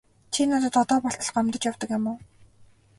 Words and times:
Чи 0.33 0.41
надад 0.47 0.73
одоо 0.81 0.97
болтол 1.03 1.31
гомдож 1.35 1.63
явдаг 1.71 1.89
юм 1.97 2.05
уу? 2.11 2.17